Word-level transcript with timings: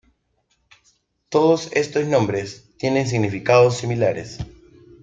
Todos 1.29 1.69
estos 1.73 2.07
nombres 2.07 2.71
tienen 2.79 3.05
significados 3.05 3.77
similares. 3.77 4.39